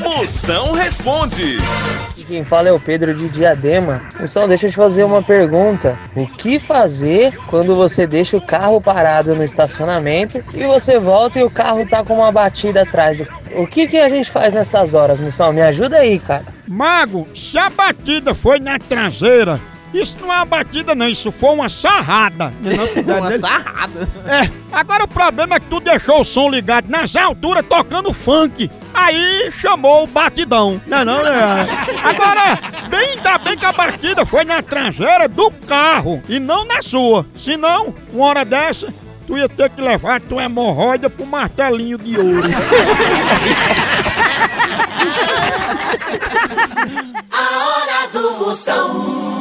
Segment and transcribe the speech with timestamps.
[0.00, 1.58] Moção responde.
[2.30, 4.02] Quem fala é o Pedro de Diadema.
[4.16, 5.98] Pessoal, deixa eu te fazer uma pergunta.
[6.14, 11.42] O que fazer quando você deixa o carro parado no estacionamento e você volta e
[11.42, 13.18] o carro tá com uma batida atrás?
[13.18, 13.26] Do...
[13.56, 15.52] O que, que a gente faz nessas horas, Moção?
[15.52, 16.44] Me ajuda aí, cara.
[16.68, 19.58] Mago, se a batida foi na traseira,
[19.92, 22.52] isso não é uma batida não, isso foi uma sarrada.
[23.04, 24.08] Uma sarrada.
[24.26, 28.70] É, agora o problema é que tu deixou o som ligado nas alturas tocando funk.
[28.94, 30.80] Aí chamou o batidão.
[30.86, 31.66] Não, é não, né?
[32.02, 36.82] Agora, bem, ainda bem que a batida foi na traseira do carro e não na
[36.82, 37.26] sua.
[37.34, 38.92] Senão, uma hora dessa,
[39.26, 42.42] tu ia ter que levar tua hemorroida pro martelinho de ouro.
[47.30, 49.39] A hora do Moção.